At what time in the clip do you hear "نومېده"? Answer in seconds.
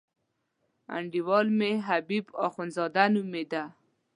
3.13-3.63